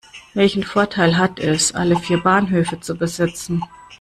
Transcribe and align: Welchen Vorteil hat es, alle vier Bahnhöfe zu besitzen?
Welchen 0.33 0.63
Vorteil 0.63 1.15
hat 1.19 1.37
es, 1.39 1.75
alle 1.75 1.95
vier 1.95 2.19
Bahnhöfe 2.19 2.79
zu 2.79 2.95
besitzen? 2.95 3.61